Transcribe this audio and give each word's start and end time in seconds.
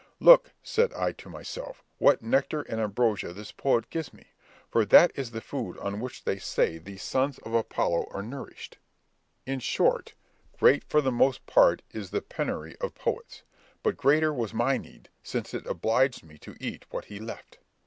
Look, 0.19 0.51
said 0.63 0.91
I 0.93 1.11
to 1.11 1.29
myself, 1.29 1.83
what 1.99 2.23
nectar 2.23 2.63
and 2.63 2.81
ambrosia 2.81 3.33
this 3.33 3.51
poet 3.51 3.87
gives 3.91 4.11
me; 4.11 4.29
for 4.67 4.83
that 4.83 5.11
is 5.13 5.29
the 5.29 5.41
food 5.41 5.77
on 5.77 5.99
which 5.99 6.23
they 6.23 6.39
say 6.39 6.79
these 6.79 7.03
sons 7.03 7.37
of 7.37 7.53
Apollo 7.53 8.07
are 8.09 8.23
nourished. 8.23 8.79
In 9.45 9.59
short, 9.59 10.15
great 10.57 10.83
for 10.85 11.01
the 11.01 11.11
most 11.11 11.45
part 11.45 11.83
is 11.91 12.09
the 12.09 12.23
penury 12.23 12.75
of 12.77 12.95
poets; 12.95 13.43
but 13.83 13.95
greater 13.95 14.33
was 14.33 14.55
my 14.55 14.75
need, 14.79 15.09
since 15.21 15.53
it 15.53 15.67
obliged 15.67 16.23
me 16.23 16.39
to 16.39 16.55
eat 16.59 16.87
what 16.89 17.05
he 17.05 17.19
left. 17.19 17.59